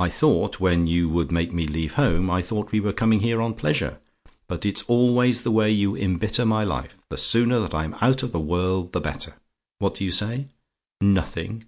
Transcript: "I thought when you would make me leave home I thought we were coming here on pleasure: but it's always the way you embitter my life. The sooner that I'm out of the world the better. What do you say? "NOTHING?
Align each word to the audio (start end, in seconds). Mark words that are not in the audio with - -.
"I 0.00 0.08
thought 0.08 0.58
when 0.58 0.88
you 0.88 1.08
would 1.08 1.30
make 1.30 1.52
me 1.52 1.64
leave 1.64 1.94
home 1.94 2.28
I 2.28 2.42
thought 2.42 2.72
we 2.72 2.80
were 2.80 2.92
coming 2.92 3.20
here 3.20 3.40
on 3.40 3.54
pleasure: 3.54 4.00
but 4.48 4.66
it's 4.66 4.82
always 4.88 5.44
the 5.44 5.52
way 5.52 5.70
you 5.70 5.94
embitter 5.94 6.44
my 6.44 6.64
life. 6.64 6.98
The 7.08 7.16
sooner 7.16 7.60
that 7.60 7.72
I'm 7.72 7.94
out 8.00 8.24
of 8.24 8.32
the 8.32 8.40
world 8.40 8.90
the 8.90 9.00
better. 9.00 9.34
What 9.78 9.94
do 9.94 10.04
you 10.04 10.10
say? 10.10 10.48
"NOTHING? 11.02 11.60